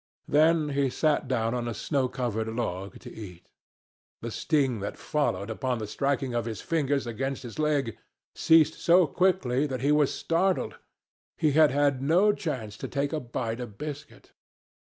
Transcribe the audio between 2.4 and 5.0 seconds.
log to eat. The sting that